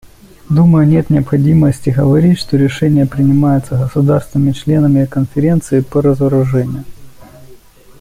Думаю, 0.49 0.87
нет 0.87 1.11
необходимости 1.11 1.91
говорить, 1.91 2.39
что 2.39 2.57
решения 2.57 3.05
принимаются 3.05 3.75
государствами-членами 3.77 5.05
Конференции 5.05 5.81
по 5.81 6.01
разоружению. 6.01 6.85